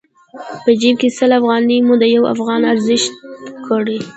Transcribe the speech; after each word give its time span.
په 0.63 0.69
جېب 0.79 0.95
کې 1.01 1.09
سل 1.17 1.31
افغانۍ 1.39 1.77
مو 1.87 1.95
د 2.01 2.03
يوې 2.15 2.27
افغانۍ 2.33 2.65
ارزښت 2.73 3.11
پيدا 3.17 3.61
کړ. 3.65 3.85